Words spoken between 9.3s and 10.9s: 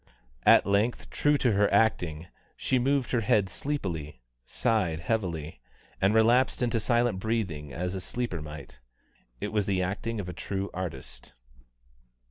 It was the acting of a true